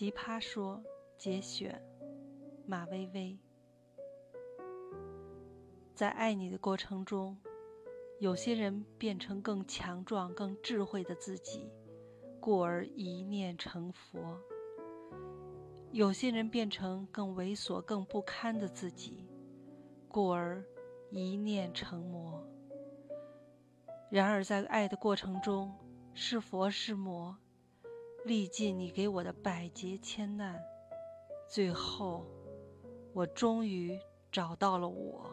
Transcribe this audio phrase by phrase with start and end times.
[0.00, 0.82] 奇葩说
[1.18, 1.78] 节选，
[2.64, 3.38] 马薇薇。
[5.94, 7.36] 在爱你的过程中，
[8.18, 11.70] 有些人变成更强壮、更智慧的自己，
[12.40, 14.38] 故而一念成佛；
[15.92, 19.28] 有些人变成更猥琐、更不堪的自己，
[20.08, 20.64] 故而
[21.10, 22.42] 一念成魔。
[24.08, 25.70] 然而，在爱的过程中，
[26.14, 27.36] 是佛是魔，
[28.30, 30.56] 历尽你给我的百劫千难，
[31.48, 32.24] 最后，
[33.12, 33.98] 我终于
[34.30, 35.28] 找到了我。